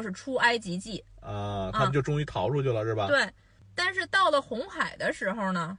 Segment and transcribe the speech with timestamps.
[0.00, 1.02] 这就是出埃及记。
[1.20, 3.06] 啊，他们就终于逃出去了，是吧？
[3.06, 3.28] 对，
[3.74, 5.78] 但是到了红海的时候呢，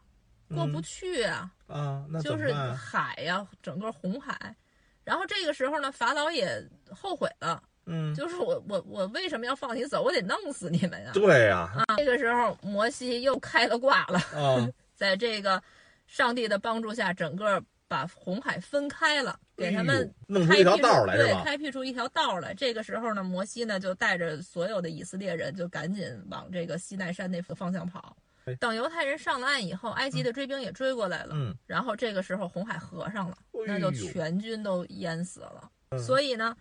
[0.49, 2.54] 过不嗯去啊，啊，那就是？
[2.73, 4.55] 海呀、整个红海。
[5.04, 10.04] 然后这个时候呢，法老也后悔了，嗯，就是我我我为什么要放你走？
[10.04, 11.11] 我得弄死你们呀！
[11.13, 15.61] 对呀，啊，这个时候摩西又开了挂了，啊， 在这个
[16.05, 19.99] 上帝的帮助下，整个把红海分开了，给他哎们
[20.29, 21.33] 呦弄出一条道来对？
[21.43, 22.54] 开辟出一条道来。
[22.54, 28.15] 这个时候呢，摩西呢就带着所有的以色列人，就赶紧往这个西奈山那个方向跑
[28.46, 28.55] 哎。
[28.61, 35.69] 等犹太人上了岸以后，埃及的追兵也追过来了，嗯，然后这个时候红海合上了，哎那就全军都淹死了。
[35.89, 36.55] 嗯所以呢，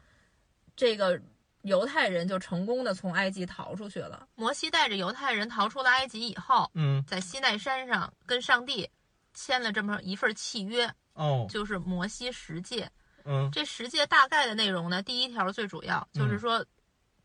[0.74, 1.20] 这个
[1.62, 4.26] 犹太人就成功的从埃及逃出去了。
[4.34, 8.90] 摩西带着犹太人逃出了埃及以后，嗯，在西奈山上跟上帝
[9.32, 12.90] 签了这么一份契约，哦，就是摩西十诫。
[13.24, 16.64] 嗯这十诫大概的内容呢，第一条最主要就是说，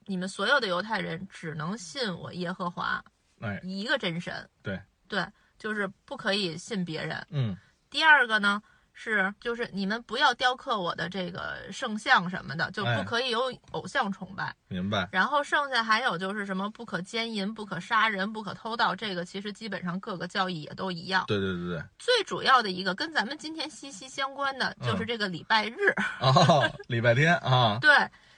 [0.05, 3.03] 你们所有的犹太人只能信我耶和华
[3.39, 4.49] 哎，一个真神。
[4.61, 5.25] 对对，
[5.57, 7.25] 就是不可以信别人。
[7.29, 7.57] 嗯
[7.89, 8.61] 第二个呢
[8.97, 14.55] 是，就是你们不要雕刻我的这个圣像什么的，就哎不可以有偶像崇拜。
[14.69, 15.07] 明白。
[15.11, 21.25] 然后剩下还有就是什么不可奸淫、不可杀人、不可偷盗，这个其实基本上各个教义也都一样。
[21.27, 25.75] 对对对对，最主要的一个跟咱们今天息息相关的就是嗯这个礼拜日。
[26.21, 27.93] 哦，礼拜天啊， 对，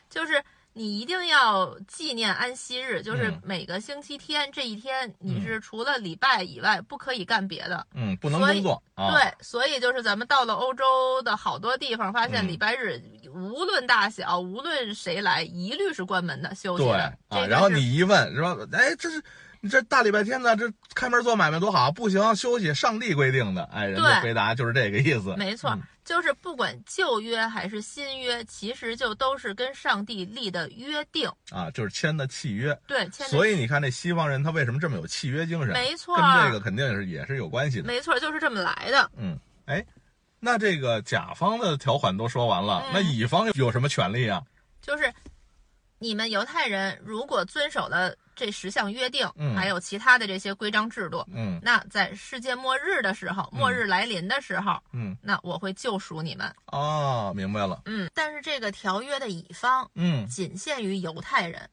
[0.09, 0.43] 就是
[0.77, 7.87] 你一定要纪念安息日，就是嗯每个星期天这一天，你是除了礼拜以外不可以干别的。
[7.95, 9.11] 嗯，不能工作啊。
[9.11, 13.01] 对，所以就是咱们到了欧洲的好多地方，发现嗯礼拜日、
[13.33, 18.55] 无论大小，无论谁来，一律是关门的休息对啊，然后你一问是吧？
[18.71, 19.23] 哎，这是
[19.67, 23.65] 你这大礼拜天呢，这开门做买卖多好，不行，休息，上帝规定的。
[23.65, 25.35] 哎，人家回答就是这个意思。
[25.35, 31.29] 没错，嗯就是不管旧约还是新约，其实就都是跟上帝立的约定。
[31.51, 32.73] 啊，就是签的契约。
[32.87, 35.73] 对，签的所以你看，这西方人他为什么这么有契约精神？
[35.73, 37.87] 没错跟这个肯定是也是有关系的。
[37.87, 39.11] 没错，就是这么来的。
[39.17, 39.85] 嗯，哎，
[40.39, 44.41] 那这个甲方的条款都说完了，嗯那乙方有什么权利啊？
[44.81, 45.13] 就是
[45.99, 56.53] 你们犹太人如果遵守了这十项约定，嗯还有其他的这些规章制度，嗯那在世界末日的时候，末日来临的时候，嗯，那我会救赎你们。
[56.67, 57.81] 哦，明白了。
[57.85, 61.67] 嗯，但是这个条约的乙方嗯，仅限于犹太人，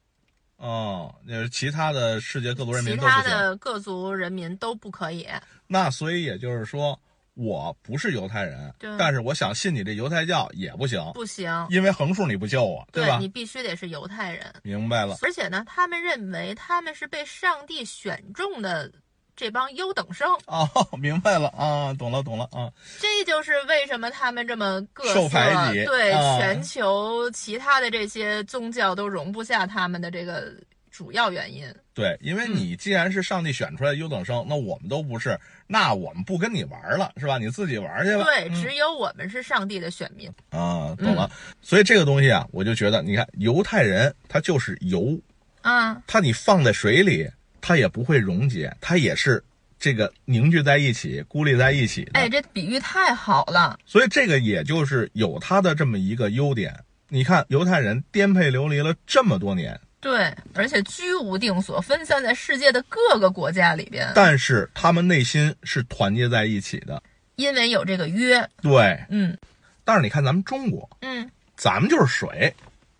[0.56, 3.10] 哦，就是其他的世界各族人民都不行。
[3.10, 5.28] 他的各族人民都不可以。
[5.66, 6.98] 那所以也就是说，
[7.34, 13.26] 我不是犹太人，但是我想信你这犹太教也不行，不行，因为横竖你不救我，对吧你？
[13.26, 14.46] 必须得是犹太人。
[14.62, 15.16] 明白了。
[15.22, 18.90] 而且呢，他们认为他们是被上帝选中的
[19.34, 22.70] 这帮优等生，哦，明白了啊，懂了懂了啊。
[23.00, 30.54] 这就是为什么他们这么各色，受排挤对、啊全球其他的这些宗教都容不下他们的这个
[30.94, 31.66] 主要原因。
[31.92, 37.36] 对，因为你既然是上帝选出来的优等生，那我们都不是，那我们不跟你玩了，是吧？
[37.36, 38.22] 你自己玩去吧。
[38.22, 40.30] 对，嗯只有我们是上帝的选民。
[40.50, 41.28] 啊，懂了。
[41.60, 45.18] 所以这个东西啊，我就觉得，你看犹太人他就是油，
[45.62, 47.28] 啊，他你放在水里，
[47.60, 49.42] 他也不会溶解，他也是
[49.76, 52.12] 这个凝聚在一起、孤立在一起的。
[52.14, 53.76] 哎，这比喻太好了。
[53.84, 56.72] 所以这个也就是有它的这么一个优点。
[57.08, 67.02] 你看犹太人颠沛流离了这么多年，对，而且居无定所，分散在世界的各个国家里边，但是他们内心是团结在一起的。
[67.36, 68.46] 因为有这个约。
[68.60, 69.34] 对，嗯
[69.82, 72.54] 但是你看咱们中国，嗯咱们就是水，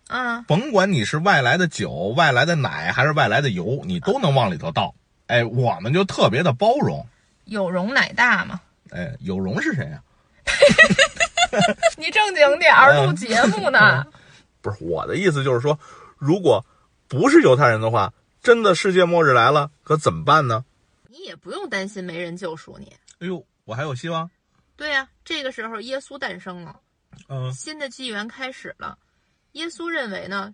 [0.07, 4.95] 啊，甭管你是外来的酒、外来的奶还是外来的油，你都能往里头倒。
[5.27, 7.05] 哎，我们就特别的包容。
[7.43, 8.59] 有容乃大嘛。
[8.89, 10.01] 哎，有容是谁呀、
[11.97, 14.03] 你正经点儿，嗯录节目呢。
[14.59, 15.77] 不是我的意思，就是说，
[16.17, 16.65] 如果
[17.07, 20.65] 不是犹太人的话，真的世界末日来了，可怎么办呢？
[21.07, 22.93] 你也不用担心没人救赎你。
[23.19, 24.29] 哎呦，我还有希望。
[24.75, 26.79] 对呀、这个时候耶稣诞生了，
[27.29, 28.97] 嗯新的纪元开始了。
[29.53, 30.53] 耶稣认为呢，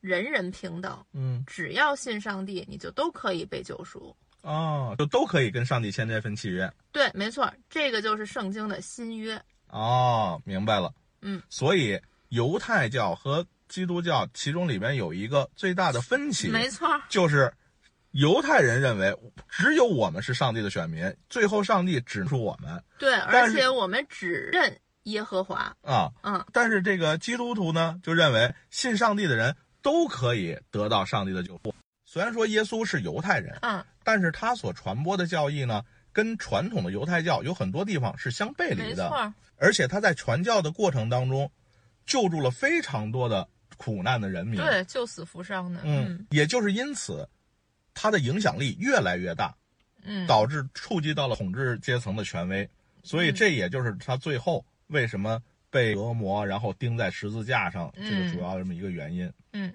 [0.00, 4.16] 人人平等，嗯只要信上帝，你就都可以被救赎。
[4.42, 6.72] 哦，就都可以跟上帝签这份契约。
[6.90, 9.38] 对，没错，这个就是圣经的新约。
[9.68, 10.90] 哦，明白了。
[11.20, 12.00] 嗯，所以
[12.30, 17.50] 犹太教和基督教其中里边有一个最大的分歧，没错，就是
[18.10, 19.16] 犹太人认为
[19.48, 25.74] 只有我们是上帝的选民，最后上帝指出我们对，而且我们只认耶和华。
[25.82, 26.10] 啊。
[26.22, 31.72] 嗯，但是这个基督徒呢，就认为信上帝的人都可以得到上帝的救赎。
[32.04, 39.08] 虽然说耶稣是犹太人，嗯，但是他所传播的教义呢，跟传统的犹太教有很多地方是相背离的。
[39.08, 41.48] 没错，而且他在传教的过程当中，
[42.04, 43.48] 救助了非常多的
[43.80, 44.60] 苦难的人民。
[44.60, 45.80] 对，救死扶伤的。
[45.84, 47.26] 嗯，也就是因此，
[47.94, 49.56] 他的影响力越来越大，
[50.02, 52.68] 嗯，导致触及到了统治阶层的权威，
[53.02, 59.32] 所以这也就是他最后为什么被折磨，然后钉在十字架上这个主要这么一个原因。
[59.54, 59.72] 嗯，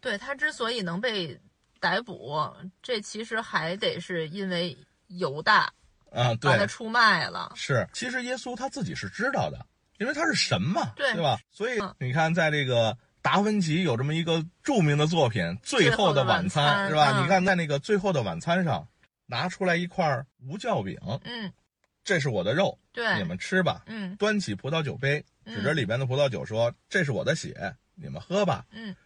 [0.00, 1.36] 对他之所以能被
[1.80, 2.40] 逮捕，
[2.80, 5.72] 这其实还得是因为犹大
[6.12, 7.50] 啊，把他出卖了。
[7.56, 9.66] 是，其实耶稣他自己是知道的。
[9.98, 11.38] 因为他是神嘛，对对吧？
[11.50, 17.20] 所以你看，在这个达芬奇有这么一个著名的作品《最后的晚餐》，是吧？
[17.20, 18.86] 你看在那个《最后的晚餐》上
[19.26, 21.52] 拿出来一块无酵饼，嗯，
[22.02, 23.82] 这是我的肉，对，你们吃吧。
[23.86, 28.96] 嗯，端起葡萄酒杯，指着里边的葡萄酒说：“这是我的血，你们喝吧。”嗯，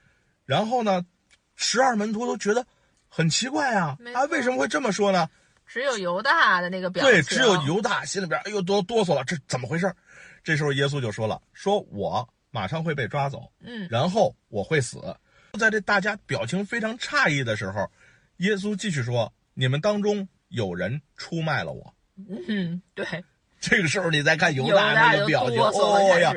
[0.45, 1.05] 然后呢，
[1.57, 2.65] 十二门徒都觉得
[3.09, 5.29] 很奇怪啊，啊，为什么会这么说呢？
[5.67, 9.93] 只有犹大的那个表情，对，只有犹大心里边哎呦哆哆嗦了，这怎么回事？
[10.45, 15.03] 这时候耶稣就说了：“说我马上会被抓走，嗯，然后我会死。”
[15.59, 17.91] 在这大家表情非常诧异的时候，
[18.37, 21.93] 耶稣继续说：“你们当中有人出卖了我。”
[22.49, 23.05] 嗯，对。
[23.61, 26.33] 这个时候你再看犹大那个表情，哦呀！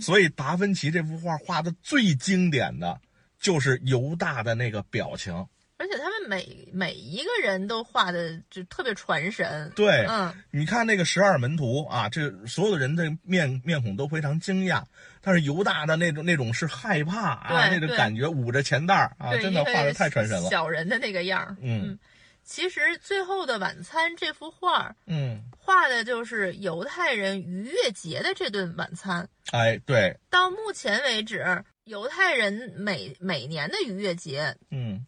[0.00, 2.98] 所以达芬奇这幅画画的最经典的
[3.38, 5.46] 就是犹大的那个表情。
[5.80, 14.82] 而且他们每每一个人都画的就特别传神，对，嗯，你看那个十二门徒啊，这所有的人的面面孔都非常惊讶，
[15.22, 21.98] 但是犹大的那种那种是害怕啊，那种感觉捂着钱袋儿啊，真的画的太传神了，小人的那个样儿，嗯，
[22.44, 35.06] 其实《最后的晚餐》这幅画，嗯，画的就是犹太人逾越节的这顿晚餐，哎，对，到目前为止，犹太人每每年的逾越节，嗯。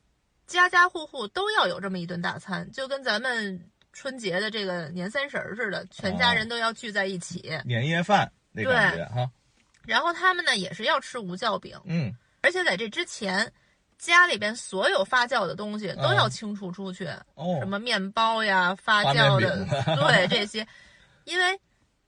[0.53, 9.29] 家家户户都要有这么一顿大餐，就跟咱们春节的这个年三十似的，全家人都要聚在一起，年夜饭那感觉哈。
[9.85, 13.53] 然后他们呢也是要吃无酵饼，嗯，而且在这之前，
[13.99, 19.67] 家里边所有发酵的东西都要清除出去，哦，什么面包呀、发酵的，
[19.97, 20.65] 对这些，
[21.25, 21.59] 因为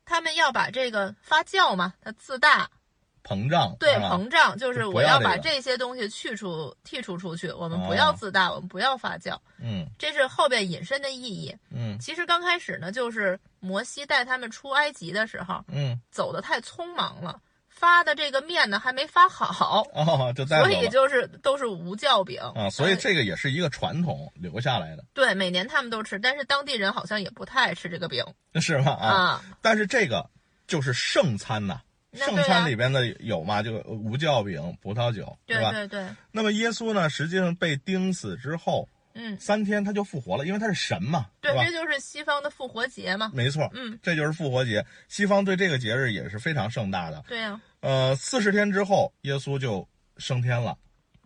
[0.04, 2.70] 他们要把这个发酵嘛，它自大。
[3.24, 9.34] 膨胀对膨胀就是我要把这些东西去除剔除出去，我们不要自大，我们不要发酵。
[9.58, 11.56] 嗯，这是后边引申的意义。
[11.70, 25.04] 嗯，其实刚开始呢，就是摩西带他们出埃及的时候，嗯，走的太匆忙了，发的这个面呢还没发好哦，就所以就是都是无酵饼啊，所以这个也是一个传统留下来的。
[25.14, 28.22] 对，每年他们都吃，但是当地人好像也不太爱吃这个饼，
[28.60, 28.92] 是吗？
[28.92, 30.28] 啊，但是这个
[30.66, 31.80] 就是圣餐呐。
[32.14, 33.62] 圣餐里边的有嘛？
[33.62, 35.72] 就无酵饼、葡萄酒，对吧？
[35.72, 36.06] 对对。
[36.30, 37.10] 那么耶稣呢？
[37.10, 43.30] 实际上被钉死之后，嗯，三天他就复活了，因为他是神嘛，对吧这就是西方的复活节嘛。
[43.34, 44.84] 没错，嗯，这就是复活节。
[45.08, 47.22] 西方对这个节日也是非常盛大的。
[47.28, 47.60] 对呀。
[47.80, 50.76] 呃，四十天之后，耶稣就升天了。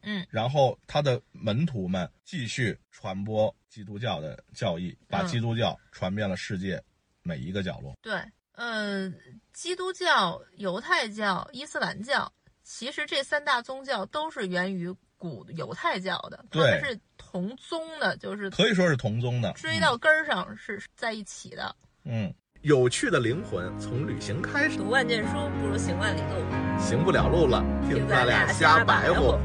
[0.02, 0.26] 嗯。
[0.30, 6.82] 然后他的门徒们继续传播基督教的教义，把基督教传遍了世界
[7.22, 7.94] 每一个角落。
[8.02, 8.14] 对。
[8.60, 9.14] 嗯，
[9.52, 12.32] 基督教、犹太教、伊斯兰教，
[12.64, 21.72] 其实这三大宗教都是源于古犹太教的，他们是同宗的，就是可以说是同宗的，追到根儿上是在一起的。
[22.04, 29.38] 嗯，有趣的灵魂从旅行开始，读万卷书不如行万里路，行不了路了，听咱俩瞎白活。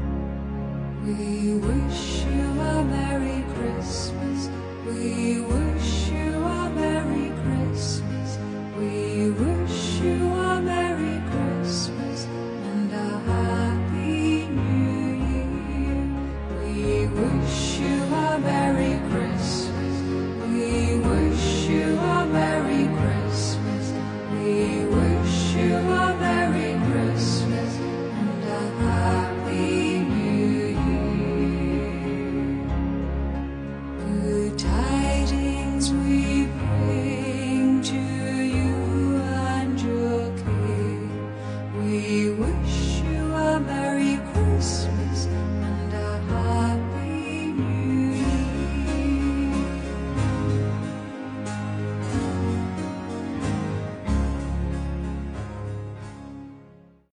[1.04, 2.54] We wish you